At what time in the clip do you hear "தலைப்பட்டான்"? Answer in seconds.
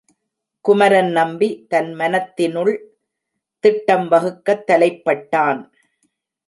4.67-5.61